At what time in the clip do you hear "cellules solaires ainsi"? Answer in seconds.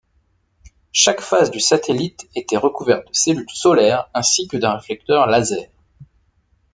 3.13-4.47